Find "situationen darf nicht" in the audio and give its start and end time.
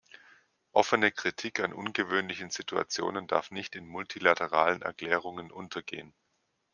2.49-3.75